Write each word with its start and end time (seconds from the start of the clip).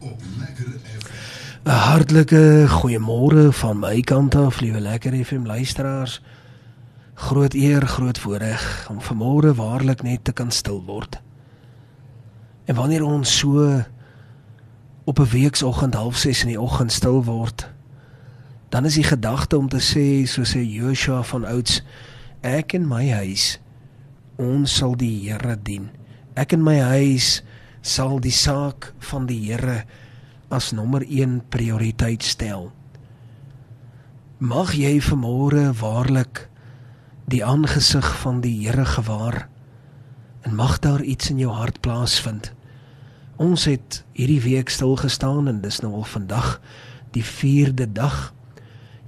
op 0.00 0.20
Lekker 0.38 0.64
FM. 0.64 1.06
'n 1.64 1.70
Hartlike 1.70 2.64
goeiemôre 2.68 3.48
van 3.50 3.78
my 3.78 4.00
kant 4.00 4.34
af, 4.34 4.60
liewe 4.60 4.80
Lekker 4.80 5.24
FM 5.24 5.46
luisteraars. 5.46 6.22
Groot 7.14 7.54
eer, 7.54 7.86
groot 7.86 8.18
voorreg 8.18 8.88
om 8.90 9.00
vanmôre 9.00 9.54
waarlik 9.54 10.02
net 10.02 10.24
te 10.24 10.32
kan 10.32 10.50
stil 10.50 10.82
word. 10.86 11.20
En 12.64 12.74
wanneer 12.74 13.02
ons 13.02 13.38
so 13.38 13.82
op 15.04 15.18
'n 15.18 15.30
weekoggend 15.30 15.94
06:30 15.94 16.40
in 16.42 16.48
die 16.48 16.60
oggend 16.60 16.92
stil 16.92 17.24
word, 17.24 17.70
dan 18.68 18.84
is 18.84 18.94
die 18.94 19.04
gedagte 19.04 19.58
om 19.58 19.68
te 19.68 19.80
sê 19.80 20.26
soos 20.26 20.54
sê 20.56 20.60
Joshua 20.60 21.22
van 21.22 21.44
ouds, 21.44 21.82
ek 22.40 22.72
en 22.72 22.88
my 22.88 23.10
huis 23.10 23.60
ons 24.36 24.76
sal 24.76 24.96
die 24.96 25.30
Here 25.30 25.56
dien. 25.62 25.90
Ek 26.34 26.52
en 26.52 26.62
my 26.62 26.78
huis 26.80 27.42
sal 27.86 28.18
die 28.18 28.34
saak 28.34 28.90
van 29.12 29.28
die 29.30 29.38
Here 29.46 29.84
as 30.50 30.72
nommer 30.74 31.04
1 31.06 31.44
prioriteit 31.54 32.26
stel. 32.26 32.72
Mag 34.42 34.74
jy 34.74 34.98
vanmôre 35.00 35.70
waarlik 35.78 36.48
die 37.30 37.44
aangesig 37.46 38.06
van 38.22 38.42
die 38.42 38.56
Here 38.64 38.84
gewaar 38.96 39.46
en 40.46 40.58
mag 40.58 40.78
daar 40.82 41.02
iets 41.02 41.30
in 41.30 41.38
jou 41.42 41.54
hart 41.54 41.80
plaasvind. 41.82 42.50
Ons 43.42 43.66
het 43.70 44.02
hierdie 44.18 44.42
week 44.42 44.70
stil 44.70 44.96
gestaan 44.98 45.46
en 45.50 45.62
dis 45.62 45.80
nou 45.84 45.92
al 46.00 46.06
vandag 46.10 46.56
die 47.14 47.24
4de 47.24 47.86
dag. 47.94 48.32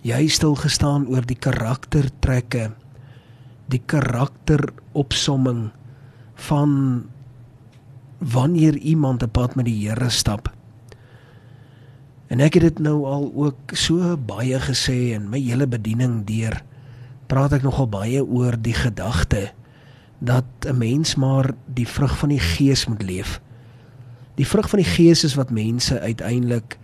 Jy 0.07 0.27
stil 0.31 0.55
gestaan 0.59 1.07
oor 1.11 1.27
die 1.27 1.39
karaktertrekke, 1.39 2.71
die 3.67 3.83
karakteropsomming 3.91 5.71
van 6.49 6.75
wanneer 8.19 8.77
iemand 8.77 9.23
'n 9.23 9.31
pad 9.31 9.55
met 9.55 9.65
die 9.65 9.89
Here 9.89 10.11
stap. 10.11 10.53
En 12.27 12.41
ek 12.41 12.55
het 12.55 12.63
dit 12.63 12.79
nou 12.79 13.05
al 13.05 13.33
ook 13.35 13.73
so 13.73 14.17
baie 14.17 14.61
gesê 14.61 15.15
in 15.17 15.29
my 15.29 15.41
hele 15.41 15.67
bediening 15.67 16.27
deur 16.27 16.63
praat 17.27 17.53
ek 17.53 17.63
nogal 17.63 17.89
baie 17.89 18.25
oor 18.25 18.57
die 18.61 18.75
gedagte 18.75 19.53
dat 20.19 20.45
'n 20.67 20.79
mens 20.79 21.15
maar 21.15 21.55
die 21.67 21.89
vrug 21.89 22.19
van 22.19 22.29
die 22.29 22.41
gees 22.41 22.87
moet 22.87 23.03
leef. 23.03 23.41
Die 24.35 24.47
vrug 24.47 24.69
van 24.69 24.79
die 24.79 24.89
gees 24.89 25.25
is 25.25 25.35
wat 25.35 25.51
mense 25.51 26.01
uiteindelik 26.01 26.79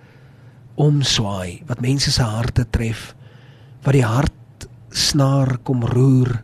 omswaai, 0.75 1.63
wat 1.67 1.81
mense 1.81 2.11
se 2.11 2.23
harte 2.23 2.67
tref, 2.71 3.15
wat 3.83 3.93
die 3.93 4.05
hart 4.05 4.33
snaar 4.91 5.59
kom 5.63 5.85
roer 5.85 6.41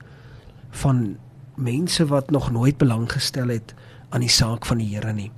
van 0.70 1.16
mense 1.54 2.06
wat 2.06 2.30
nog 2.30 2.50
nooit 2.50 2.78
belang 2.78 3.12
gestel 3.12 3.48
het 3.48 3.74
aan 4.10 4.24
die 4.24 4.32
saak 4.32 4.66
van 4.66 4.78
die 4.78 4.88
Here 4.94 5.12
nie. 5.12 5.30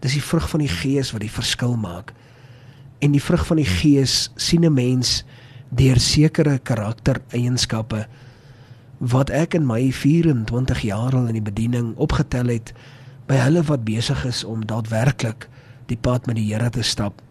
Dis 0.00 0.16
die 0.18 0.24
vrug 0.24 0.48
van 0.50 0.60
die 0.64 0.72
gees 0.72 1.12
wat 1.12 1.22
die 1.24 1.32
verskil 1.32 1.76
maak. 1.76 2.12
En 3.02 3.14
die 3.14 3.22
vrug 3.22 3.46
van 3.46 3.56
die 3.60 3.68
gees 3.68 4.30
sien 4.36 4.64
'n 4.64 4.74
mens 4.74 5.24
deur 5.70 5.98
sekere 6.00 6.58
karaktereienskappe 6.58 8.06
wat 8.98 9.30
ek 9.30 9.54
in 9.54 9.66
my 9.66 9.90
24 9.92 10.80
jaar 10.80 11.14
al 11.16 11.26
in 11.26 11.38
die 11.40 11.50
bediening 11.50 11.96
opgetel 11.96 12.52
het 12.52 12.72
by 13.26 13.34
hulle 13.34 13.62
wat 13.66 13.84
besig 13.84 14.24
is 14.28 14.44
om 14.44 14.66
daadwerklik 14.66 15.48
die 15.90 15.96
pad 15.96 16.26
met 16.26 16.36
die 16.36 16.52
Here 16.52 16.70
te 16.70 16.82
stap. 16.82 17.22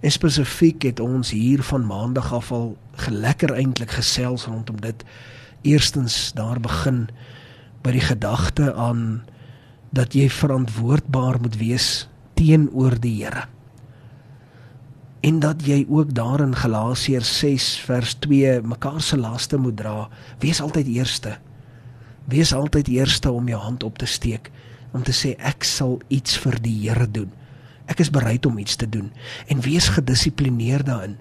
En 0.00 0.10
spesifiek 0.10 0.82
het 0.82 1.00
ons 1.00 1.30
hier 1.30 1.62
van 1.62 1.86
maandag 1.86 2.32
af 2.32 2.52
al 2.52 2.76
gelekker 2.96 3.52
eintlik 3.54 3.90
gesels 3.90 4.46
rondom 4.46 4.80
dit. 4.80 5.04
Eerstens 5.62 6.32
daar 6.32 6.60
begin 6.60 7.08
by 7.82 7.92
die 7.96 8.04
gedagte 8.04 8.74
aan 8.74 9.22
dat 9.90 10.14
jy 10.14 10.28
verantwoordbaar 10.30 11.40
moet 11.42 11.56
wees 11.58 12.08
teenoor 12.38 12.96
die 13.00 13.24
Here. 13.24 13.46
En 15.20 15.40
dat 15.42 15.66
jy 15.66 15.84
ook 15.88 16.14
daar 16.14 16.40
in 16.40 16.54
Galasiërs 16.56 17.38
6 17.38 17.68
vers 17.84 18.14
2 18.24 18.60
mekaar 18.62 19.00
se 19.02 19.18
laste 19.18 19.58
moet 19.58 19.76
dra. 19.76 20.08
Wees 20.38 20.60
altyd 20.60 20.86
eerste. 20.86 21.36
Wees 22.24 22.54
altyd 22.54 22.88
eerste 22.88 23.30
om 23.30 23.48
jou 23.48 23.60
hand 23.60 23.82
op 23.82 23.98
te 23.98 24.06
steek 24.06 24.50
om 24.92 25.02
te 25.06 25.12
sê 25.14 25.36
ek 25.38 25.64
sal 25.66 26.00
iets 26.08 26.38
vir 26.42 26.56
die 26.62 26.76
Here 26.82 27.06
doen. 27.10 27.30
Ek 27.90 28.00
is 28.02 28.10
bereid 28.10 28.46
om 28.46 28.58
iets 28.58 28.76
te 28.78 28.88
doen 28.88 29.10
en 29.46 29.62
wees 29.66 29.88
gedissiplineerd 29.88 30.86
daarin. 30.86 31.18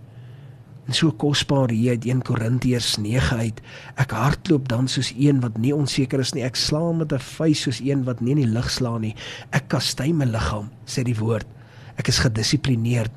En 0.89 0.95
so 0.97 1.11
kosbaar 1.13 1.69
hier 1.69 1.91
uit 1.93 2.05
1 2.09 2.21
Korintiërs 2.25 2.95
9 2.97 3.37
uit. 3.37 3.59
Ek 4.01 4.09
hardloop 4.17 4.65
dan 4.71 4.87
soos 4.89 5.11
een 5.13 5.37
wat 5.43 5.59
nie 5.61 5.69
onseker 5.75 6.23
is 6.23 6.31
nie. 6.33 6.41
Ek 6.41 6.57
slaan 6.57 6.97
met 6.97 7.13
'n 7.13 7.21
vuis 7.21 7.61
soos 7.61 7.79
een 7.79 8.01
wat 8.07 8.21
nie 8.21 8.31
in 8.31 8.41
die 8.41 8.53
lug 8.57 8.71
slaan 8.71 9.01
nie. 9.01 9.15
Ek 9.51 9.67
kastei 9.67 10.13
my 10.13 10.25
liggaam, 10.25 10.71
sê 10.85 11.03
die 11.03 11.15
woord. 11.15 11.45
Ek 11.95 12.07
is 12.07 12.17
gedissiplineerd. 12.17 13.11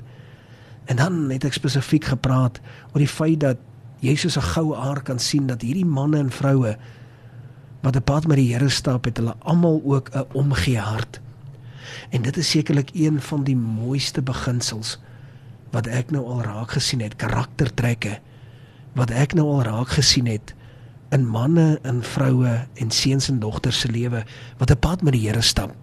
En 0.84 0.96
dan 0.96 1.30
het 1.30 1.44
ek 1.44 1.52
spesifiek 1.52 2.04
gepraat 2.04 2.60
oor 2.92 2.98
die 2.98 3.08
feit 3.08 3.40
dat 3.40 3.56
jy 4.00 4.16
soos 4.16 4.36
'n 4.36 4.52
goue 4.52 4.76
aar 4.76 5.02
kan 5.02 5.18
sien 5.18 5.46
dat 5.46 5.62
hierdie 5.62 5.86
manne 5.86 6.18
en 6.18 6.30
vroue 6.30 6.76
wat 7.82 7.96
'n 7.96 8.02
pad 8.02 8.26
met 8.26 8.36
die 8.36 8.52
Here 8.52 8.68
stap, 8.68 9.04
het 9.04 9.16
hulle 9.16 9.34
almal 9.38 9.80
ook 9.84 10.10
'n 10.14 10.26
omgee 10.32 10.78
hart. 10.78 11.20
En 12.10 12.22
dit 12.22 12.36
is 12.36 12.50
sekerlik 12.50 12.90
een 12.92 13.20
van 13.20 13.44
die 13.44 13.56
mooiste 13.56 14.22
beginsels 14.22 14.98
wat 15.72 15.86
ek 15.86 16.10
nou 16.10 16.24
al 16.28 16.42
raak 16.42 16.76
gesien 16.76 17.00
het, 17.00 17.16
karaktertrekke 17.16 18.18
wat 18.98 19.10
ek 19.10 19.32
nou 19.34 19.46
al 19.48 19.62
raak 19.64 19.94
gesien 19.96 20.26
het 20.28 20.52
in 21.12 21.24
manne 21.28 21.78
en 21.88 22.02
vroue 22.04 22.52
en 22.80 22.90
seuns 22.90 23.28
en 23.28 23.40
dogters 23.40 23.80
se 23.84 23.88
lewe 23.88 24.24
wat 24.58 24.70
'n 24.70 24.78
pad 24.78 25.02
met 25.02 25.12
die 25.12 25.28
Here 25.28 25.42
stap. 25.42 25.74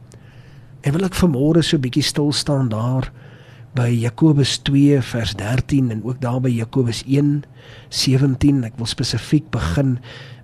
En 0.81 0.93
wil 0.93 1.05
ek 1.05 1.15
vanmôre 1.15 1.61
so 1.63 1.77
'n 1.77 1.81
bietjie 1.81 2.03
stil 2.03 2.31
staan 2.31 2.69
daar 2.69 3.11
by 3.75 3.89
Jakobus 3.89 4.57
2 4.57 5.01
vers 5.01 5.33
13 5.33 5.91
en 5.91 6.03
ook 6.03 6.21
daar 6.21 6.41
by 6.41 6.49
Jakobus 6.49 7.03
1 7.05 7.43
17. 7.89 8.63
Ek 8.63 8.77
wil 8.77 8.85
spesifiek 8.85 9.49
begin 9.49 9.99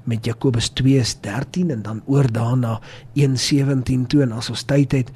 met 0.06 0.26
Jakobus 0.26 0.70
2:13 0.70 1.72
en 1.72 1.82
dan 1.82 2.02
oor 2.06 2.32
daarna 2.32 2.80
1:17 3.14 4.06
toe 4.08 4.22
en 4.22 4.32
as 4.32 4.50
ons 4.50 4.64
tyd 4.64 4.92
het 4.92 5.12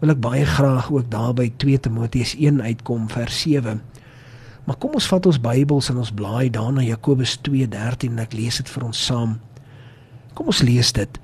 wil 0.00 0.14
ek 0.14 0.20
baie 0.24 0.44
graag 0.48 0.88
ook 0.92 1.10
daar 1.12 1.34
by 1.36 1.50
2 1.60 1.80
Timoteus 1.84 2.32
1 2.38 2.62
uitkom 2.62 3.08
vers 3.12 3.40
7. 3.44 3.80
Maar 4.64 4.78
kom 4.80 4.96
ons 4.96 5.08
vat 5.10 5.26
ons 5.28 5.40
Bybels 5.40 5.90
en 5.92 6.00
ons 6.00 6.12
blaai 6.14 6.50
daarna 6.52 6.84
Jakobus 6.84 7.36
2:13 7.44 8.16
en 8.16 8.24
ek 8.24 8.32
lees 8.32 8.56
dit 8.56 8.68
vir 8.68 8.84
ons 8.84 9.04
saam. 9.06 9.38
Kom 10.34 10.46
ons 10.46 10.62
lees 10.62 10.92
dit. 10.92 11.20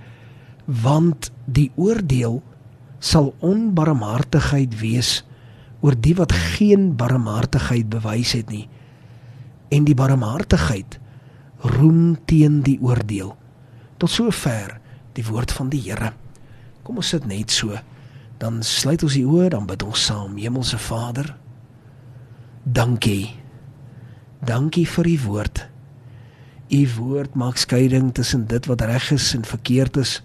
Want 0.66 1.30
die 1.44 1.70
oordeel 1.76 2.42
sal 2.98 3.34
onbarmhartigheid 3.40 4.80
wees 4.80 5.24
oor 5.80 5.94
die 5.94 6.14
wat 6.18 6.32
geen 6.32 6.96
barmhartigheid 6.96 7.88
bewys 7.88 8.32
het 8.32 8.50
nie. 8.50 8.68
En 9.70 9.84
die 9.84 9.94
barmhartigheid 9.94 10.98
roem 11.78 12.16
teen 12.26 12.62
die 12.62 12.78
oordeel. 12.80 13.36
Tot 13.96 14.10
sover 14.10 14.80
die 15.14 15.24
woord 15.24 15.52
van 15.52 15.70
die 15.72 15.80
Here. 15.80 16.12
Kom 16.82 16.96
ons 16.96 17.08
sit 17.08 17.26
net 17.26 17.50
so. 17.50 17.76
Dan 18.38 18.62
sluit 18.62 19.02
ons 19.02 19.16
die 19.16 19.24
oë, 19.26 19.48
dan 19.54 19.66
bid 19.68 19.82
ons 19.86 20.04
saam. 20.08 20.36
Hemelse 20.36 20.78
Vader, 20.78 21.32
dankie. 22.62 23.36
Dankie 24.44 24.86
vir 24.88 25.08
u 25.08 25.16
woord. 25.24 25.64
U 26.66 26.80
woord 26.96 27.34
maak 27.34 27.56
skeiding 27.56 28.12
tussen 28.14 28.46
dit 28.50 28.66
wat 28.66 28.82
reg 28.84 29.10
is 29.14 29.34
en 29.34 29.44
verkeerd 29.46 29.96
is. 30.02 30.20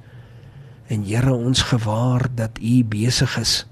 En 0.91 1.05
Here, 1.07 1.33
ons 1.33 1.61
gewaar 1.61 2.27
dat 2.35 2.59
u 2.61 2.83
besig 2.83 3.37
is. 3.39 3.65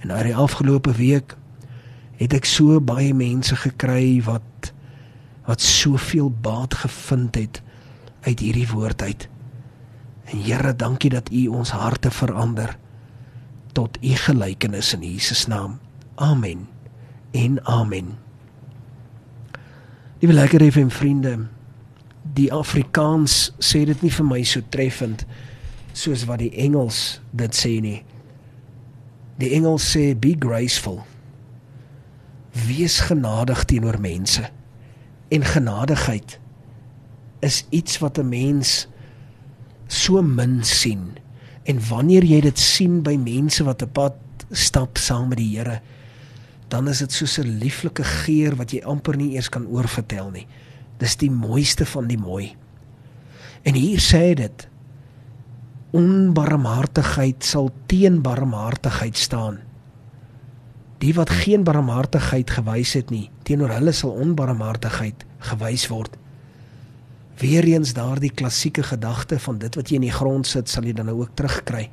En 0.00 0.12
oor 0.12 0.24
die 0.24 0.36
afgelope 0.36 0.94
week 0.96 1.36
het 2.20 2.34
ek 2.36 2.48
so 2.48 2.80
baie 2.80 3.12
mense 3.16 3.56
gekry 3.56 4.20
wat 4.24 4.72
wat 5.48 5.60
soveel 5.64 6.28
baat 6.30 6.76
gevind 6.84 7.34
het 7.34 7.58
uit 8.22 8.38
hierdie 8.38 8.68
woord 8.70 9.02
uit. 9.02 9.26
En 10.30 10.42
Here, 10.44 10.76
dankie 10.76 11.10
dat 11.10 11.32
U 11.32 11.46
ons 11.58 11.72
harte 11.74 12.10
verander 12.10 12.76
tot 13.72 13.98
U 14.02 14.14
gelykenis 14.24 14.94
in 14.94 15.02
Jesus 15.02 15.46
naam. 15.46 15.78
Amen. 16.14 16.68
En 17.30 17.64
amen. 17.66 18.18
Liewe 20.20 20.34
lekker 20.34 20.72
FM 20.72 20.88
vriende, 20.88 21.48
die 22.22 22.52
Afrikaans 22.52 23.52
sê 23.58 23.84
dit 23.88 24.02
nie 24.02 24.12
vir 24.12 24.26
my 24.26 24.42
so 24.44 24.60
treffend 24.68 25.24
soos 25.96 26.26
wat 26.28 26.42
die 26.42 26.52
Engels 26.60 27.20
dit 27.32 27.56
sê 27.56 27.78
nie. 27.80 28.00
Die 29.40 29.54
Engels 29.56 29.86
sê 29.94 30.10
be 30.12 30.34
graceful. 30.38 31.00
Wees 32.66 33.00
genadig 33.08 33.64
teenoor 33.64 34.00
mense 34.02 34.50
en 35.30 35.46
genadigheid 35.46 36.36
is 37.40 37.64
iets 37.70 37.98
wat 38.02 38.18
'n 38.18 38.28
mens 38.28 38.88
so 39.86 40.22
min 40.22 40.64
sien 40.64 41.16
en 41.70 41.80
wanneer 41.88 42.26
jy 42.26 42.40
dit 42.48 42.58
sien 42.58 43.00
by 43.06 43.14
mense 43.16 43.64
wat 43.64 43.82
'n 43.82 43.92
pad 43.94 44.18
stap 44.50 44.98
saam 44.98 45.28
met 45.28 45.38
die 45.38 45.56
Here 45.56 45.80
dan 46.70 46.88
is 46.88 47.02
dit 47.02 47.12
soos 47.12 47.38
'n 47.38 47.58
lieflike 47.58 48.04
geur 48.04 48.54
wat 48.56 48.70
jy 48.70 48.82
amper 48.86 49.16
nie 49.16 49.34
eers 49.34 49.48
kan 49.48 49.66
oorvertel 49.66 50.30
nie. 50.30 50.46
Dis 50.98 51.16
die 51.16 51.30
mooiste 51.30 51.86
van 51.86 52.06
die 52.06 52.18
mooi. 52.18 52.56
En 53.62 53.74
hier 53.74 53.98
sê 53.98 54.34
dit. 54.34 54.68
Onbarmhartigheid 55.90 57.44
sal 57.44 57.70
teen 57.86 58.22
barmhartigheid 58.22 59.16
staan. 59.16 59.58
Die 60.98 61.14
wat 61.14 61.30
geen 61.30 61.64
barmhartigheid 61.64 62.50
gewys 62.50 62.92
het 62.92 63.10
nie, 63.10 63.30
teenoor 63.42 63.68
hulle 63.68 63.92
sal 63.92 64.10
onbarmhartigheid 64.10 65.24
gewys 65.38 65.88
word. 65.88 66.16
Weereens 67.40 67.94
daardie 67.96 68.32
klassieke 68.36 68.82
gedagte 68.84 69.38
van 69.40 69.58
dit 69.58 69.74
wat 69.78 69.88
jy 69.88 69.96
in 69.96 70.04
die 70.04 70.12
grond 70.12 70.46
sit, 70.46 70.68
sal 70.68 70.84
jy 70.84 70.92
dan 70.96 71.08
nou 71.08 71.22
ook 71.22 71.32
terugkry. 71.38 71.86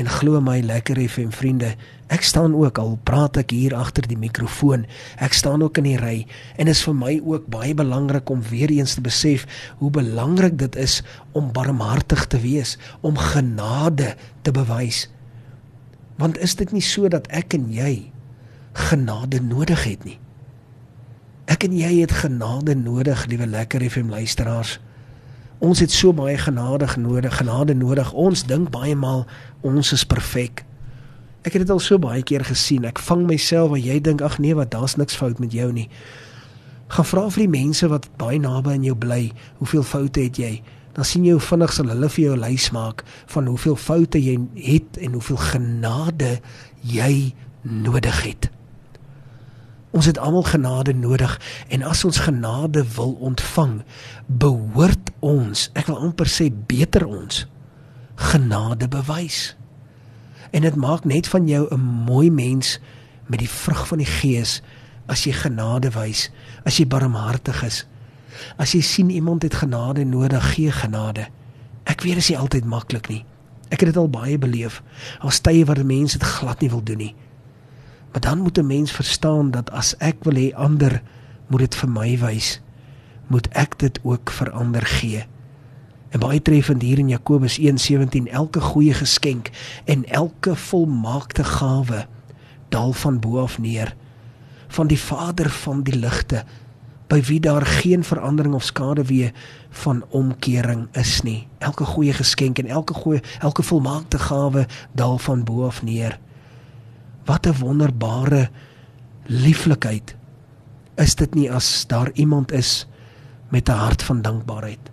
En 0.00 0.08
glo 0.10 0.40
my 0.42 0.56
lekker 0.64 0.98
FM 1.02 1.30
vriende, 1.34 1.74
ek 2.10 2.24
staan 2.26 2.54
ook 2.58 2.78
al 2.82 2.96
praat 3.06 3.38
ek 3.42 3.52
hier 3.54 3.76
agter 3.78 4.06
die 4.10 4.18
mikrofoon. 4.18 4.86
Ek 5.22 5.36
staan 5.36 5.62
ook 5.62 5.78
in 5.78 5.86
die 5.90 5.98
ry 6.00 6.14
en 6.58 6.70
is 6.72 6.82
vir 6.86 6.96
my 6.98 7.12
ook 7.20 7.46
baie 7.52 7.74
belangrik 7.78 8.30
om 8.32 8.42
weer 8.50 8.72
eens 8.74 8.96
te 8.96 9.04
besef 9.04 9.46
hoe 9.78 9.90
belangrik 9.94 10.56
dit 10.58 10.78
is 10.80 11.00
om 11.36 11.52
barmhartig 11.54 12.26
te 12.32 12.40
wees, 12.42 12.74
om 13.06 13.18
genade 13.18 14.14
te 14.42 14.54
bewys. 14.56 15.04
Want 16.18 16.40
is 16.42 16.56
dit 16.58 16.72
nie 16.74 16.84
so 16.84 17.08
dat 17.08 17.30
ek 17.30 17.54
en 17.58 17.70
jy 17.74 18.10
genade 18.90 19.42
nodig 19.42 19.84
het 19.86 20.04
nie? 20.08 20.18
Ek 21.50 21.64
en 21.66 21.72
jy 21.74 21.88
het 22.04 22.12
genade 22.14 22.76
nodig, 22.78 23.24
liewe 23.26 23.46
lekker 23.50 23.82
FM 23.82 24.12
luisteraars. 24.12 24.76
Ons 25.58 25.80
het 25.82 25.90
so 25.90 26.12
baie 26.14 26.36
genade 26.38 26.86
nodig, 26.96 27.36
genade 27.40 27.74
nodig. 27.74 28.12
Ons 28.12 28.44
dink 28.46 28.70
baie 28.70 28.94
maal 28.94 29.24
ons 29.66 29.90
is 29.92 30.04
perfek. 30.06 30.62
Ek 31.42 31.56
het 31.56 31.64
dit 31.64 31.72
al 31.74 31.82
so 31.82 31.98
baie 31.98 32.22
keer 32.22 32.44
gesien. 32.46 32.86
Ek 32.86 33.02
vang 33.02 33.24
myself 33.26 33.72
waar 33.72 33.82
jy 33.82 33.98
dink 33.98 34.22
ag 34.22 34.38
nee, 34.38 34.54
wat 34.54 34.70
daar's 34.70 34.94
niks 34.94 35.18
fout 35.18 35.42
met 35.42 35.50
jou 35.50 35.72
nie. 35.74 35.88
Gaan 36.94 37.08
vra 37.10 37.26
vir 37.34 37.44
die 37.48 37.54
mense 37.56 37.90
wat 37.90 38.06
baie 38.22 38.38
naby 38.38 38.76
aan 38.76 38.86
jou 38.86 38.94
bly, 38.94 39.32
hoeveel 39.58 39.82
foute 39.82 40.22
het 40.28 40.38
jy? 40.38 40.52
Dan 40.94 41.06
sien 41.06 41.26
jy 41.26 41.34
hoe 41.34 41.42
vinnig 41.48 41.74
sal 41.74 41.90
hulle 41.90 42.12
vir 42.14 42.24
jou 42.28 42.38
lys 42.44 42.70
maak 42.70 43.02
van 43.34 43.50
hoeveel 43.50 43.78
foute 43.90 44.22
jy 44.22 44.38
het 44.70 45.02
en 45.02 45.18
hoeveel 45.18 45.42
genade 45.50 46.36
jy 46.86 47.34
nodig 47.66 48.22
het. 48.28 48.49
Ons 49.90 50.06
het 50.06 50.18
almal 50.18 50.42
genade 50.46 50.94
nodig 50.94 51.40
en 51.68 51.82
as 51.82 52.04
ons 52.04 52.18
genade 52.18 52.84
wil 52.94 53.12
ontvang, 53.12 53.80
behoort 54.26 55.10
ons, 55.18 55.70
ek 55.74 55.90
wil 55.90 55.98
amper 55.98 56.30
sê 56.30 56.46
beter 56.50 57.06
ons, 57.06 57.46
genade 58.30 58.86
bewys. 58.88 59.56
En 60.54 60.62
dit 60.62 60.76
maak 60.78 61.04
net 61.04 61.28
van 61.28 61.48
jou 61.48 61.66
'n 61.70 61.80
mooi 62.06 62.30
mens 62.30 62.78
met 63.26 63.38
die 63.38 63.50
vrug 63.50 63.86
van 63.86 63.98
die 63.98 64.06
Gees 64.06 64.60
as 65.06 65.24
jy 65.24 65.32
genade 65.32 65.90
wys, 65.90 66.30
as 66.64 66.76
jy 66.76 66.86
barmhartig 66.86 67.62
is. 67.62 67.86
As 68.56 68.72
jy 68.72 68.80
sien 68.80 69.10
iemand 69.10 69.42
het 69.42 69.54
genade 69.54 70.04
nodig, 70.04 70.54
gee 70.54 70.70
genade. 70.70 71.26
Ek 71.84 72.02
weet 72.02 72.14
dit 72.14 72.22
is 72.22 72.28
nie 72.28 72.38
altyd 72.38 72.64
maklik 72.64 73.08
nie. 73.08 73.24
Ek 73.70 73.80
het 73.80 73.90
dit 73.90 73.96
al 73.96 74.10
baie 74.10 74.38
beleef. 74.38 74.82
Daar's 75.22 75.40
tye 75.40 75.64
waar 75.64 75.84
mense 75.86 76.18
dit 76.18 76.28
glad 76.28 76.60
nie 76.60 76.70
wil 76.70 76.82
doen 76.82 76.98
nie. 76.98 77.14
Maar 78.12 78.20
dan 78.20 78.38
moet 78.38 78.58
'n 78.58 78.66
mens 78.66 78.92
verstaan 78.92 79.50
dat 79.50 79.70
as 79.70 79.96
ek 79.96 80.24
wil 80.24 80.34
hê 80.34 80.54
ander 80.54 81.02
moet 81.46 81.60
dit 81.60 81.74
vir 81.74 81.90
my 81.90 82.18
wys, 82.18 82.60
moet 83.26 83.48
ek 83.48 83.78
dit 83.78 84.00
ook 84.02 84.30
vir 84.30 84.50
ander 84.50 84.86
gee. 84.86 85.24
En 86.08 86.20
baie 86.20 86.42
treffend 86.42 86.82
hier 86.82 86.98
in 86.98 87.08
Jakobus 87.08 87.58
1:17 87.58 88.26
elke 88.26 88.60
goeie 88.60 88.94
geskenk 88.94 89.50
en 89.84 90.04
elke 90.04 90.56
volmaakte 90.56 91.44
gawe 91.44 92.06
daal 92.68 92.92
van 92.92 93.20
bo 93.20 93.42
af 93.42 93.58
neer 93.58 93.94
van 94.70 94.86
die 94.86 95.00
Vader 95.00 95.50
van 95.50 95.82
die 95.82 95.98
ligte 95.98 96.44
by 97.10 97.18
wie 97.26 97.40
daar 97.42 97.66
geen 97.66 98.04
verandering 98.04 98.54
of 98.54 98.64
skade 98.64 99.04
weer 99.04 99.32
van 99.82 100.04
omkering 100.08 100.88
is 100.92 101.22
nie. 101.22 101.48
Elke 101.58 101.84
goeie 101.84 102.12
geskenk 102.12 102.58
en 102.58 102.66
elke 102.66 102.94
goeie 102.94 103.22
elke 103.40 103.62
volmaakte 103.62 104.18
gawe 104.18 104.66
daal 104.92 105.18
van 105.18 105.44
bo 105.44 105.66
af 105.66 105.82
neer. 105.82 106.18
Wat 107.30 107.46
'n 107.46 107.58
wonderbare 107.62 108.50
lieflikheid 109.26 110.16
is 110.94 111.14
dit 111.14 111.34
nie 111.34 111.50
as 111.52 111.86
daar 111.86 112.10
iemand 112.12 112.52
is 112.52 112.86
met 113.48 113.68
'n 113.68 113.72
hart 113.72 114.02
van 114.02 114.22
dankbaarheid. 114.22 114.90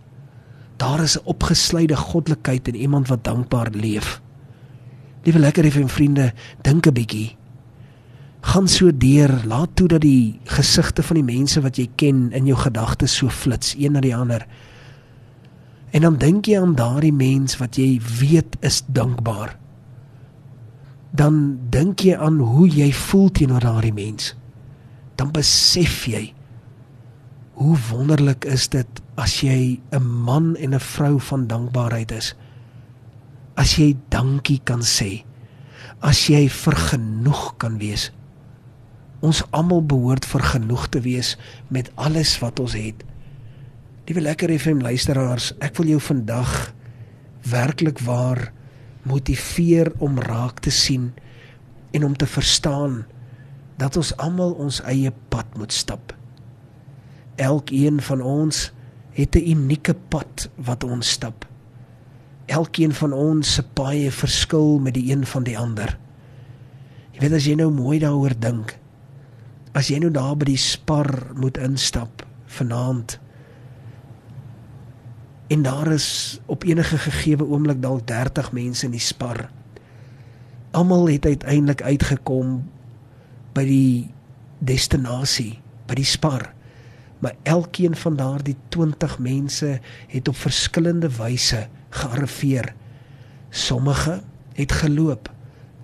Daar 0.75 1.01
is 1.01 1.17
'n 1.17 1.25
opgesluide 1.25 1.95
goddelikheid 1.95 2.67
in 2.67 2.75
iemand 2.75 3.07
wat 3.07 3.23
dankbaar 3.23 3.69
leef. 3.71 4.21
Liewe 5.23 5.39
lekker 5.39 5.65
effe 5.65 5.87
vriende, 5.87 6.33
dink 6.61 6.85
'n 6.85 6.93
bietjie. 6.93 7.35
Gaan 8.41 8.67
so 8.67 8.97
deur, 8.97 9.41
laat 9.45 9.69
toe 9.73 9.87
dat 9.87 10.01
die 10.01 10.39
gesigte 10.43 11.03
van 11.03 11.15
die 11.15 11.35
mense 11.35 11.61
wat 11.61 11.75
jy 11.75 11.89
ken 11.95 12.31
in 12.31 12.45
jou 12.45 12.57
gedagtes 12.57 13.15
so 13.15 13.29
flits 13.29 13.75
een 13.77 13.91
na 13.91 13.99
die 13.99 14.15
ander. 14.15 14.47
En 15.89 16.01
dan 16.01 16.17
dink 16.17 16.45
jy 16.45 16.59
aan 16.59 16.75
daardie 16.75 17.13
mens 17.13 17.57
wat 17.57 17.75
jy 17.75 18.01
weet 18.19 18.57
is 18.59 18.83
dankbaar 18.87 19.57
dan 21.17 21.57
dink 21.73 22.03
jy 22.05 22.15
aan 22.15 22.37
hoe 22.39 22.67
jy 22.69 22.91
voel 22.93 23.31
teenoor 23.33 23.63
daardie 23.65 23.93
mens. 23.95 24.35
Dan 25.17 25.31
besef 25.33 26.05
jy 26.09 26.29
hoe 27.57 27.77
wonderlik 27.89 28.45
is 28.45 28.67
dit 28.69 29.01
as 29.17 29.39
jy 29.41 29.81
'n 29.91 30.03
man 30.03 30.55
en 30.55 30.75
'n 30.75 30.79
vrou 30.79 31.19
van 31.19 31.47
dankbaarheid 31.47 32.11
is. 32.11 32.35
As 33.55 33.75
jy 33.75 33.97
dankie 34.09 34.61
kan 34.63 34.81
sê. 34.81 35.25
As 36.01 36.27
jy 36.27 36.49
vergenoeg 36.49 37.57
kan 37.57 37.77
wees. 37.77 38.11
Ons 39.19 39.43
almal 39.51 39.85
behoort 39.85 40.25
vergenoeg 40.25 40.87
te 40.89 41.01
wees 41.01 41.37
met 41.67 41.91
alles 41.95 42.39
wat 42.39 42.59
ons 42.59 42.73
het. 42.73 43.03
Liewe 44.05 44.21
lekker 44.21 44.59
FM 44.59 44.81
luisteraars, 44.81 45.53
ek 45.59 45.75
wil 45.77 45.87
jou 45.87 45.99
vandag 45.99 46.73
werklik 47.41 47.99
waar 47.99 48.53
motiveer 49.07 49.91
om 50.03 50.19
raak 50.19 50.59
te 50.59 50.71
sien 50.73 51.13
en 51.95 52.03
om 52.03 52.15
te 52.17 52.27
verstaan 52.27 53.05
dat 53.77 53.97
ons 53.97 54.13
almal 54.17 54.55
ons 54.57 54.81
eie 54.89 55.11
pad 55.29 55.57
moet 55.57 55.73
stap. 55.73 56.13
Elkeen 57.37 58.01
van 58.01 58.21
ons 58.21 58.71
het 59.13 59.35
'n 59.35 59.49
unieke 59.49 59.95
pad 60.09 60.49
wat 60.55 60.83
ons 60.83 61.09
stap. 61.09 61.45
Elkeen 62.45 62.93
van 62.93 63.13
ons 63.13 63.53
se 63.53 63.63
paie 63.63 64.11
verskil 64.11 64.79
met 64.79 64.93
die 64.93 65.11
een 65.11 65.25
van 65.25 65.43
die 65.43 65.57
ander. 65.57 65.97
Jy 67.11 67.19
weet 67.19 67.33
as 67.33 67.45
jy 67.45 67.55
nou 67.55 67.71
mooi 67.71 67.99
daaroor 67.99 68.39
dink, 68.39 68.77
as 69.73 69.87
jy 69.87 69.99
nou 69.99 70.11
daar 70.11 70.37
by 70.37 70.45
die 70.45 70.57
spar 70.57 71.27
moet 71.35 71.57
instap 71.57 72.25
vanaand 72.45 73.19
en 75.47 75.61
daar 75.61 75.91
is 75.91 76.39
op 76.45 76.63
enige 76.63 76.97
gegeewe 76.97 77.45
oomblik 77.45 77.81
dalk 77.81 78.07
30 78.07 78.51
mense 78.51 78.85
in 78.85 78.91
die 78.91 78.99
spar. 78.99 79.49
Almal 80.71 81.07
het 81.09 81.25
uiteindelik 81.25 81.81
uitgekom 81.81 82.69
by 83.53 83.63
die 83.65 84.11
destinasie, 84.59 85.59
by 85.87 85.95
die 85.97 86.07
spar. 86.07 86.51
Maar 87.19 87.35
elkeen 87.43 87.95
van 87.95 88.15
daardie 88.15 88.55
20 88.69 89.19
mense 89.19 89.79
het 90.07 90.27
op 90.27 90.35
verskillende 90.35 91.09
wyse 91.17 91.67
gearriveer. 91.89 92.73
Sommige 93.49 94.21
het 94.53 94.71
geloop, 94.71 95.31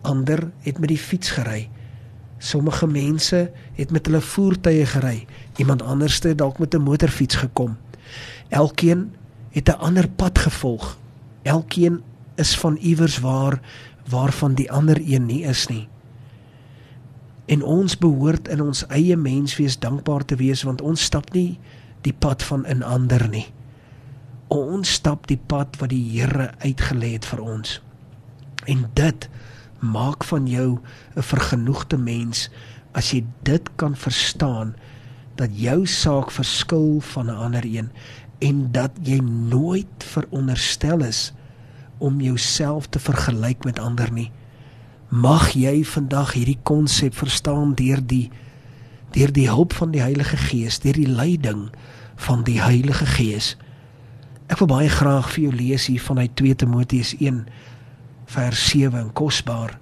ander 0.01 0.51
het 0.61 0.79
met 0.79 0.89
die 0.89 0.97
fiets 0.97 1.29
gery. 1.29 1.69
Sommige 2.37 2.87
mense 2.87 3.51
het 3.73 3.91
met 3.91 4.05
hulle 4.05 4.21
voertuie 4.21 4.85
gery, 4.85 5.25
iemand 5.55 5.81
anderste 5.81 6.35
dalk 6.35 6.59
met 6.59 6.73
'n 6.75 6.81
motorfiets 6.81 7.35
gekom. 7.35 7.77
Elkeen 8.49 9.13
het 9.53 9.69
'n 9.69 9.79
ander 9.79 10.09
pad 10.09 10.39
gevolg. 10.39 10.97
Elkeen 11.41 12.01
is 12.35 12.57
van 12.57 12.75
iewers 12.75 13.19
waar 13.19 13.59
waarvan 14.09 14.53
die 14.53 14.71
ander 14.71 15.01
een 15.05 15.25
nie 15.25 15.43
is 15.43 15.67
nie. 15.67 15.87
En 17.45 17.63
ons 17.63 17.97
behoort 17.97 18.47
in 18.47 18.61
ons 18.61 18.85
eie 18.87 19.17
menswees 19.17 19.79
dankbaar 19.79 20.25
te 20.25 20.35
wees 20.35 20.63
want 20.63 20.81
ons 20.81 21.03
stap 21.03 21.33
nie 21.33 21.59
die 22.01 22.13
pad 22.13 22.43
van 22.43 22.65
'n 22.67 22.83
ander 22.83 23.29
nie. 23.29 23.47
Ons 24.47 24.91
stap 24.91 25.27
die 25.27 25.39
pad 25.45 25.77
wat 25.77 25.89
die 25.89 26.19
Here 26.19 26.51
uitgelê 26.59 27.11
het 27.11 27.25
vir 27.25 27.39
ons. 27.39 27.81
En 28.65 28.89
dit 28.93 29.29
maak 29.79 30.23
van 30.23 30.47
jou 30.47 30.79
'n 31.15 31.21
vergenoegde 31.21 31.97
mens 31.97 32.49
as 32.91 33.11
jy 33.11 33.25
dit 33.43 33.69
kan 33.75 33.95
verstaan 33.95 34.75
dat 35.35 35.49
jou 35.57 35.85
saak 35.85 36.31
verskil 36.31 36.99
van 36.99 37.25
'n 37.25 37.35
ander 37.35 37.65
een 37.65 37.91
en 38.43 38.67
dat 38.75 38.91
jy 39.07 39.19
nooit 39.23 40.03
veronderstel 40.03 41.03
is 41.07 41.31
om 42.03 42.21
jouself 42.21 42.89
te 42.91 42.99
vergelyk 42.99 43.63
met 43.63 43.79
ander 43.79 44.11
nie. 44.11 44.31
Mag 45.07 45.53
jy 45.55 45.83
vandag 45.87 46.33
hierdie 46.35 46.59
konsep 46.67 47.15
verstaan 47.15 47.75
deur 47.79 48.01
die 48.03 48.27
deur 49.13 49.29
die 49.29 49.45
hulp 49.45 49.75
van 49.77 49.91
die 49.93 50.01
Heilige 50.01 50.39
Gees, 50.41 50.79
deur 50.81 50.97
die 50.97 51.09
leiding 51.09 51.67
van 52.25 52.41
die 52.47 52.57
Heilige 52.61 53.05
Gees. 53.05 53.51
Ek 54.49 54.57
wil 54.63 54.71
baie 54.71 54.89
graag 54.89 55.29
vir 55.35 55.43
jou 55.43 55.53
lees 55.53 55.85
hier 55.85 56.01
vanuit 56.01 56.33
2 56.41 56.57
Timoteus 56.63 57.13
1 57.19 57.43
vers 58.33 58.63
7 58.71 58.97
en 58.97 59.13
kosbaar. 59.13 59.77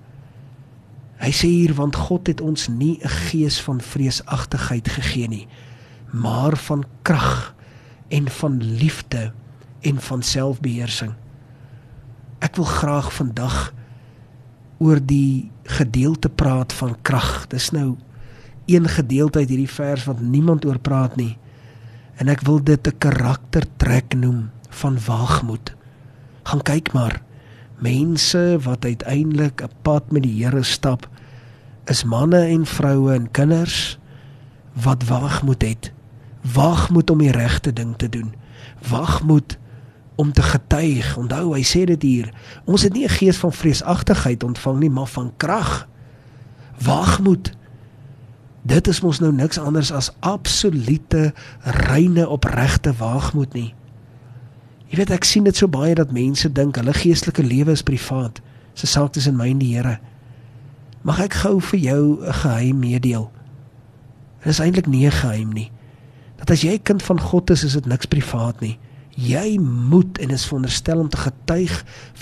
Hy 1.24 1.32
sê 1.32 1.48
hier 1.48 1.74
want 1.80 1.96
God 1.96 2.28
het 2.28 2.44
ons 2.44 2.68
nie 2.68 3.00
'n 3.00 3.16
gees 3.32 3.62
van 3.62 3.80
vreesagtigheid 3.80 4.88
gegee 5.00 5.28
nie, 5.28 5.48
maar 6.12 6.58
van 6.58 6.84
krag 7.02 7.56
en 8.12 8.28
van 8.30 8.60
liefde 8.64 9.32
en 9.82 10.02
van 10.02 10.22
selfbeheersing. 10.22 11.14
Ek 12.44 12.58
wil 12.60 12.68
graag 12.68 13.12
vandag 13.16 13.72
oor 14.82 15.00
die 15.00 15.52
gedeelte 15.78 16.30
praat 16.30 16.74
van 16.74 16.96
krag. 17.06 17.46
Dis 17.48 17.70
nou 17.72 17.96
een 18.66 18.88
gedeelte 18.90 19.40
uit 19.40 19.50
hierdie 19.50 19.70
vers 19.70 20.06
wat 20.10 20.22
niemand 20.22 20.66
oor 20.66 20.80
praat 20.80 21.16
nie. 21.16 21.38
En 22.20 22.30
ek 22.30 22.44
wil 22.46 22.60
dit 22.64 22.88
'n 22.88 22.98
karaktertrek 22.98 24.14
noem 24.14 24.50
van 24.70 24.98
waagmoed. 25.06 25.74
Gaan 26.44 26.62
kyk 26.62 26.94
maar. 26.94 27.22
Mense 27.80 28.58
wat 28.62 28.86
uiteindelik 28.86 29.62
'n 29.62 29.70
pad 29.82 30.12
met 30.12 30.24
die 30.24 30.44
Here 30.44 30.64
stap, 30.64 31.10
is 31.86 32.04
manne 32.04 32.46
en 32.46 32.66
vroue 32.66 33.14
en 33.14 33.32
kinders 33.32 34.00
wat 34.74 35.04
waagmoed 35.04 35.62
het. 35.62 35.92
Waagmoed 36.42 37.10
om 37.10 37.18
die 37.18 37.32
regte 37.32 37.74
ding 37.74 37.94
te 37.98 38.10
doen. 38.10 38.34
Waagmoed 38.90 39.58
om 40.16 40.34
te 40.34 40.42
getuig. 40.42 41.18
Onthou, 41.18 41.54
hy 41.54 41.64
sê 41.66 41.86
dit 41.90 42.02
hier. 42.02 42.34
Ons 42.66 42.84
het 42.84 42.94
nie 42.94 43.06
'n 43.06 43.18
gees 43.18 43.38
van 43.38 43.54
vreesagtigheid 43.54 44.44
ontvang 44.44 44.80
nie, 44.80 44.90
maar 44.90 45.08
van 45.08 45.34
krag. 45.38 45.88
Waagmoed. 46.84 47.54
Dit 48.62 48.88
is 48.88 49.02
mos 49.02 49.20
nou 49.20 49.34
niks 49.34 49.58
anders 49.58 49.92
as 49.92 50.12
absolute 50.20 51.34
reine 51.62 52.30
opregte 52.30 52.94
waagmoed 52.94 53.54
nie. 53.54 53.74
Jy 54.88 54.98
weet 54.98 55.10
ek 55.10 55.24
sien 55.24 55.44
dit 55.44 55.56
so 55.56 55.68
baie 55.68 55.96
dat 55.96 56.12
mense 56.12 56.52
dink 56.52 56.76
hulle 56.76 56.94
geestelike 56.94 57.44
lewe 57.44 57.72
is 57.72 57.84
privaat. 57.84 58.42
Se 58.74 58.88
saak 58.88 59.12
tussen 59.12 59.36
my 59.36 59.50
en 59.50 59.58
die 59.58 59.76
Here. 59.76 60.00
Mag 61.02 61.20
ek 61.20 61.34
gou 61.34 61.60
vir 61.62 61.80
jou 61.80 62.20
'n 62.22 62.34
geheim 62.34 62.80
meedeel? 62.80 63.32
Dit 64.44 64.54
is 64.54 64.60
eintlik 64.60 64.88
nie 64.88 65.06
'n 65.06 65.12
geheim 65.12 65.54
nie. 65.54 65.72
Dat 66.42 66.56
as 66.56 66.64
jy 66.66 66.80
kind 66.82 67.04
van 67.06 67.22
God 67.22 67.54
is, 67.54 67.64
is 67.68 67.78
dit 67.78 67.86
niks 67.90 68.10
privaat 68.10 68.62
nie. 68.64 68.78
Jy 69.20 69.60
moet 69.62 70.18
en 70.24 70.32
is 70.34 70.48
veronderstel 70.50 71.02
om 71.04 71.10
te 71.12 71.20
getuig 71.20 71.74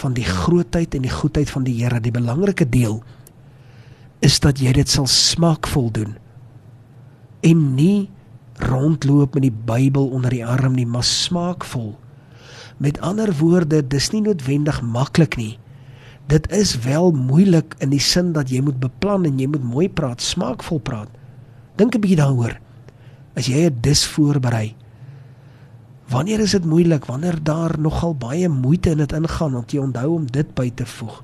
van 0.01 0.15
die 0.17 0.25
grootheid 0.27 0.95
en 0.97 1.05
die 1.05 1.13
goedheid 1.13 1.49
van 1.49 1.63
die 1.63 1.77
Here. 1.79 2.01
Die 2.03 2.11
belangrike 2.11 2.67
deel 2.69 2.99
is 4.25 4.39
dat 4.43 4.59
jy 4.59 4.73
dit 4.75 4.89
sal 4.89 5.07
smaakvol 5.07 5.91
doen 5.95 6.17
en 7.47 7.59
nie 7.77 8.09
rondloop 8.59 9.37
met 9.37 9.45
die 9.45 9.55
Bybel 9.69 10.09
onder 10.11 10.33
die 10.33 10.43
arm 10.43 10.75
nie, 10.75 10.87
maar 10.87 11.05
smaakvol. 11.07 11.93
Met 12.83 12.99
ander 12.99 13.31
woorde, 13.39 13.79
dis 13.87 14.09
nie 14.11 14.21
noodwendig 14.25 14.81
maklik 14.83 15.37
nie. 15.39 15.53
Dit 16.27 16.49
is 16.51 16.75
wel 16.83 17.11
moeilik 17.15 17.77
in 17.79 17.93
die 17.93 18.03
sin 18.03 18.33
dat 18.35 18.51
jy 18.51 18.59
moet 18.61 18.81
beplan 18.83 19.23
en 19.25 19.39
jy 19.39 19.47
moet 19.47 19.63
mooi 19.63 19.87
praat, 19.87 20.21
smaakvol 20.21 20.83
praat. 20.83 21.09
Dink 21.79 21.95
'n 21.95 22.01
bietjie 22.01 22.19
daaroor. 22.19 22.59
As 23.39 23.47
jy 23.47 23.69
'n 23.69 23.79
dis 23.81 24.03
voorberei, 24.05 24.75
Wanneer 26.09 26.39
is 26.39 26.55
dit 26.57 26.65
moeilik? 26.65 27.05
Wanneer 27.05 27.37
daar 27.43 27.79
nogal 27.79 28.15
baie 28.15 28.49
moeite 28.49 28.89
in 28.89 28.97
dit 28.97 29.11
ingaan 29.13 29.55
om 29.55 29.63
jy 29.67 29.79
onthou 29.79 30.13
om 30.13 30.25
dit 30.25 30.53
by 30.57 30.71
te 30.73 30.85
voeg. 30.85 31.19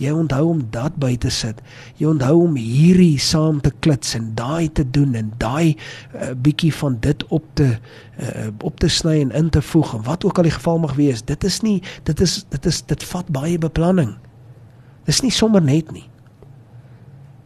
Jy 0.00 0.12
onthou 0.12 0.44
om 0.48 0.62
dat 0.70 0.96
by 1.00 1.16
te 1.20 1.30
sit. 1.32 1.60
Jy 1.96 2.08
onthou 2.08 2.40
om 2.46 2.56
hierdie 2.56 3.18
saam 3.20 3.60
te 3.60 3.72
klits 3.80 4.14
en 4.16 4.30
daai 4.36 4.72
te 4.72 4.84
doen 4.90 5.14
en 5.14 5.30
daai 5.40 5.76
uh, 5.76 6.32
bietjie 6.32 6.72
van 6.74 6.96
dit 7.00 7.24
op 7.28 7.44
te 7.60 7.68
uh, 7.76 8.48
op 8.64 8.80
te 8.80 8.88
sny 8.88 9.20
en 9.20 9.32
in 9.36 9.52
te 9.52 9.62
voeg 9.62 9.94
en 9.98 10.04
wat 10.08 10.24
ook 10.24 10.40
al 10.40 10.48
die 10.48 10.56
geval 10.56 10.80
mag 10.84 10.96
wees. 10.96 11.24
Dit 11.24 11.44
is 11.44 11.60
nie 11.60 11.82
dit 12.08 12.20
is 12.20 12.44
dit 12.48 12.72
is 12.72 12.82
dit 12.88 13.08
vat 13.12 13.28
baie 13.28 13.58
beplanning. 13.60 14.16
Dis 15.04 15.20
nie 15.24 15.32
sommer 15.32 15.64
net 15.64 15.92
nie. 15.92 16.08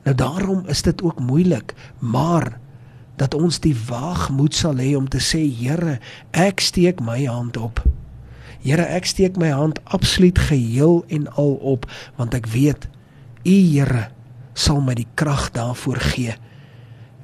Nou 0.07 0.15
daarom 0.15 0.67
is 0.71 0.83
dit 0.83 1.03
ook 1.03 1.19
moeilik, 1.21 1.75
maar 1.99 2.61
dat 3.21 3.37
ons 3.37 3.61
die 3.61 3.77
waagmoed 3.77 4.57
sal 4.57 4.81
hê 4.81 4.95
om 4.97 5.09
te 5.09 5.21
sê 5.21 5.43
Here, 5.45 5.99
ek 6.33 6.63
steek 6.65 7.03
my 7.05 7.19
hand 7.29 7.59
op. 7.61 7.83
Here, 8.65 8.85
ek 8.85 9.09
steek 9.09 9.37
my 9.41 9.51
hand 9.53 9.81
absoluut 9.85 10.39
geheel 10.49 11.03
en 11.13 11.29
al 11.41 11.59
op 11.61 11.85
want 12.17 12.37
ek 12.37 12.49
weet 12.53 12.89
U 13.45 13.57
Here 13.57 14.09
sal 14.57 14.81
my 14.85 14.97
die 14.97 15.09
krag 15.21 15.51
daarvoor 15.57 16.01
gee. 16.13 16.35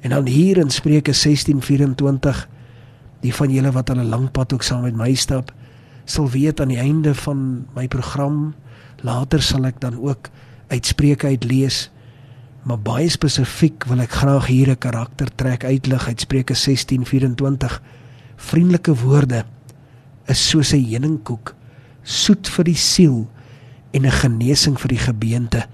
En 0.05 0.13
dan 0.13 0.29
hier 0.29 0.61
in 0.61 0.69
Spreuke 0.73 1.13
16:24 1.13 2.45
die 3.21 3.33
van 3.33 3.49
julle 3.49 3.73
wat 3.73 3.89
al 3.89 4.01
'n 4.01 4.09
lang 4.13 4.31
pad 4.31 4.53
ook 4.53 4.63
saam 4.63 4.85
met 4.85 4.95
my 4.95 5.13
stap 5.13 5.53
sal 6.05 6.29
weet 6.29 6.61
aan 6.61 6.71
die 6.71 6.79
einde 6.79 7.15
van 7.15 7.65
my 7.75 7.87
program 7.87 8.55
later 9.01 9.41
sal 9.41 9.65
ek 9.65 9.81
dan 9.81 9.97
ook 9.99 10.29
uitspreuke 10.67 11.27
uitlees 11.27 11.89
maar 12.67 12.79
baie 12.83 13.07
spesifiek 13.07 13.85
wil 13.87 14.01
ek 14.03 14.17
graag 14.19 14.49
hier 14.51 14.69
'n 14.69 14.77
karaktertrek 14.77 15.63
uitlig 15.63 16.07
uit 16.07 16.19
Spreuke 16.19 16.53
16:24. 16.53 17.79
Vriendelike 18.35 18.95
woorde 18.95 19.45
is 20.25 20.49
soos 20.49 20.73
'n 20.73 20.83
heuningkoek, 20.83 21.55
soet 22.03 22.49
vir 22.49 22.63
die 22.63 22.75
siel 22.75 23.29
en 23.91 24.05
'n 24.05 24.11
genesing 24.11 24.79
vir 24.79 24.87
die 24.87 25.03
gebeente. 25.05 25.65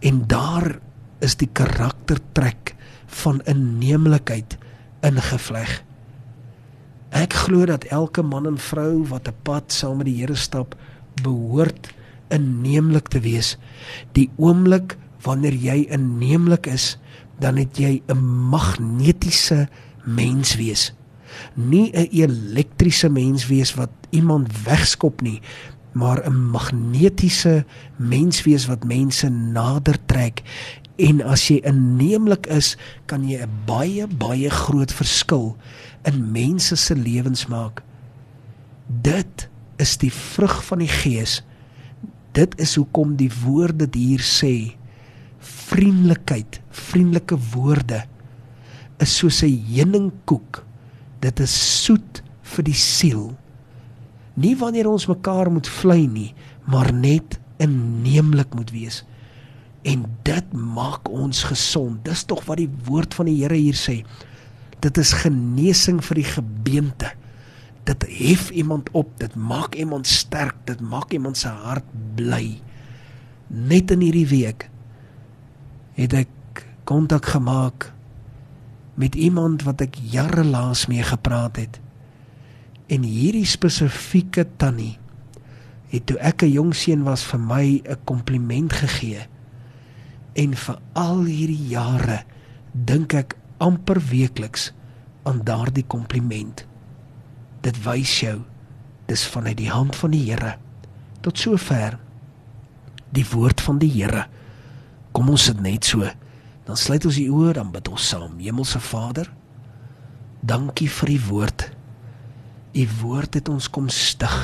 En 0.00 0.26
daar 0.26 0.78
is 1.20 1.36
die 1.36 1.48
karaktertrek 1.52 2.74
van 3.06 3.40
inneemlikheid 3.44 4.58
ingevleg. 5.00 5.82
Ek 7.10 7.32
glo 7.32 7.64
dat 7.64 7.84
elke 7.84 8.22
man 8.22 8.46
en 8.46 8.58
vrou 8.58 9.06
wat 9.08 9.28
'n 9.28 9.34
pad 9.42 9.72
saam 9.72 9.96
met 9.96 10.06
die 10.06 10.20
Here 10.20 10.34
stap, 10.34 10.76
behoort 11.22 11.88
inneemlik 12.28 13.08
te 13.08 13.20
wees. 13.20 13.56
Die 14.12 14.30
oomblik 14.36 14.96
wanneer 15.26 15.54
jy 15.58 15.86
inneemlik 15.90 16.68
is, 16.70 16.94
dan 17.42 17.58
het 17.60 17.76
jy 17.78 18.02
'n 18.06 18.22
magnetiese 18.50 19.68
mens 20.04 20.54
wees. 20.56 20.92
Nie 21.54 21.90
'n 21.92 22.08
elektriese 22.10 23.08
mens 23.08 23.46
wees 23.46 23.74
wat 23.74 23.90
iemand 24.10 24.48
wegskop 24.64 25.20
nie, 25.20 25.40
maar 25.92 26.22
'n 26.24 26.50
magnetiese 26.50 27.64
mens 27.96 28.42
wees 28.42 28.66
wat 28.66 28.84
mense 28.84 29.28
nader 29.28 29.98
trek. 30.06 30.42
En 30.96 31.22
as 31.22 31.48
jy 31.48 31.60
inneemlik 31.64 32.46
is, 32.46 32.76
kan 33.06 33.28
jy 33.28 33.42
'n 33.42 33.50
baie 33.66 34.06
baie 34.06 34.50
groot 34.50 34.92
verskil 34.92 35.56
in 36.04 36.30
mense 36.32 36.76
se 36.76 36.96
lewens 36.96 37.46
maak. 37.46 37.82
Dit 38.86 39.48
is 39.76 39.96
die 39.96 40.12
vrug 40.12 40.64
van 40.64 40.78
die 40.78 40.88
Gees. 40.88 41.42
Dit 42.32 42.60
is 42.60 42.74
hoekom 42.74 43.16
die 43.16 43.30
woord 43.44 43.78
dit 43.78 43.94
hier 43.94 44.20
sê 44.20 44.75
vriendelikheid, 45.66 46.60
vriendelike 46.70 47.38
woorde 47.52 48.04
is 49.02 49.16
soos 49.18 49.42
'n 49.42 49.64
heuningkoek. 49.72 50.64
Dit 51.20 51.40
is 51.40 51.84
soet 51.84 52.22
vir 52.42 52.64
die 52.64 52.74
siel. 52.74 53.36
Nie 54.34 54.56
wanneer 54.56 54.88
ons 54.88 55.06
mekaar 55.06 55.50
moet 55.50 55.68
vlei 55.68 56.06
nie, 56.06 56.34
maar 56.64 56.92
net 56.92 57.38
inneemlik 57.58 58.54
moet 58.54 58.70
wees. 58.70 59.04
En 59.82 60.04
dit 60.22 60.52
maak 60.52 61.08
ons 61.08 61.42
gesond. 61.42 62.04
Dis 62.04 62.24
tog 62.24 62.44
wat 62.44 62.56
die 62.56 62.70
woord 62.84 63.14
van 63.14 63.26
die 63.26 63.42
Here 63.42 63.54
hier 63.54 63.74
sê. 63.74 64.04
Dit 64.80 64.98
is 64.98 65.12
genesing 65.12 66.04
vir 66.04 66.14
die 66.14 66.30
gebeente. 66.30 67.12
Dit 67.84 68.04
hef 68.08 68.50
iemand 68.50 68.90
op, 68.92 69.18
dit 69.18 69.34
maak 69.34 69.74
iemand 69.74 70.06
sterk, 70.06 70.56
dit 70.64 70.80
maak 70.80 71.12
iemand 71.12 71.36
se 71.36 71.48
hart 71.48 71.86
bly. 72.14 72.60
Net 73.48 73.90
in 73.90 74.00
hierdie 74.00 74.26
week 74.26 74.70
het 75.96 76.12
ek 76.12 76.64
kontak 76.84 77.26
gemaak 77.32 77.90
met 78.96 79.16
iemand 79.16 79.64
wat 79.66 79.80
ek 79.84 79.96
jare 80.12 80.44
laas 80.44 80.86
mee 80.92 81.04
gepraat 81.04 81.56
het. 81.60 81.80
En 82.92 83.04
hierdie 83.04 83.48
spesifieke 83.48 84.46
tannie 84.60 84.96
het 85.90 86.06
toe 86.06 86.18
ek 86.18 86.42
'n 86.42 86.52
jong 86.52 86.74
seun 86.74 87.02
was 87.02 87.24
vir 87.24 87.40
my 87.40 87.82
'n 87.84 87.98
kompliment 88.04 88.72
gegee. 88.72 89.26
En 90.34 90.54
vir 90.54 90.78
al 90.92 91.24
hierdie 91.24 91.66
jare 91.68 92.24
dink 92.72 93.14
ek 93.14 93.36
amper 93.58 94.00
weekliks 94.00 94.72
aan 95.22 95.40
daardie 95.44 95.86
kompliment. 95.86 96.66
Dit 97.60 97.82
wys 97.84 98.20
jou 98.20 98.42
dis 99.06 99.26
vanuit 99.26 99.56
die 99.56 99.70
hand 99.70 99.96
van 99.96 100.10
die 100.10 100.30
Here. 100.30 100.56
Tot 101.20 101.38
sover 101.38 101.98
die 103.10 103.26
woord 103.30 103.60
van 103.60 103.78
die 103.78 103.90
Here. 103.90 104.26
Kom 105.16 105.30
ons 105.32 105.46
sit 105.48 105.62
net 105.64 105.88
so. 105.88 106.04
Dan 106.66 106.76
sluit 106.76 107.06
ons 107.08 107.16
die 107.16 107.30
oë, 107.32 107.54
dan 107.56 107.70
bid 107.72 107.88
ons 107.88 108.08
saam. 108.10 108.34
Hemelse 108.42 108.82
Vader, 108.84 109.30
dankie 110.44 110.90
vir 110.92 111.14
u 111.14 111.18
woord. 111.30 111.64
U 112.76 112.84
woord 113.00 113.38
het 113.38 113.48
ons 113.48 113.70
kom 113.72 113.88
stig. 113.88 114.36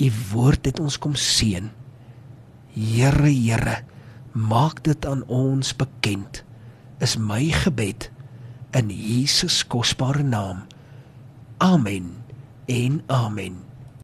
U 0.00 0.08
woord 0.30 0.70
het 0.70 0.80
ons 0.80 0.96
kom 0.96 1.18
seën. 1.18 1.68
Here, 2.72 3.28
Here, 3.28 3.80
maak 4.32 4.80
dit 4.86 5.04
aan 5.04 5.26
ons 5.28 5.74
bekend. 5.76 6.44
Is 7.04 7.18
my 7.20 7.50
gebed 7.64 8.08
in 8.72 8.88
Jesus 8.94 9.60
kosbare 9.66 10.24
naam. 10.24 10.64
Amen. 11.60 12.14
En 12.70 13.02
amen. 13.12 13.69